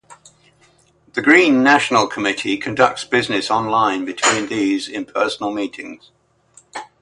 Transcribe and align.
The 1.13 1.21
Green 1.21 1.61
National 1.61 2.07
Committee 2.07 2.57
conducts 2.57 3.03
business 3.03 3.51
online 3.51 4.03
between 4.03 4.47
these 4.47 4.87
in 4.89 5.05
person 5.05 5.53
meetings. 5.53 6.09